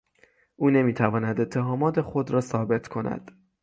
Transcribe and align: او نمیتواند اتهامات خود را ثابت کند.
او 0.55 0.69
نمیتواند 0.69 1.41
اتهامات 1.41 2.01
خود 2.01 2.31
را 2.31 2.41
ثابت 2.41 2.87
کند. 2.87 3.31